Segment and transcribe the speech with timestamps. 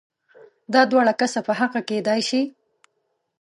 [0.73, 2.41] دا دواړه کسه په حقه کېدای شي؟